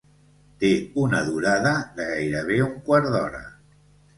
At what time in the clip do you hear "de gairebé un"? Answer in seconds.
1.99-2.75